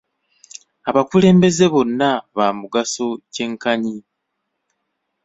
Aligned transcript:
Abakulembeze 0.89 1.65
bonna 1.73 2.09
ba 2.37 2.45
mugaso 2.59 3.05
kye 3.33 3.45
nkanyi. 3.51 3.95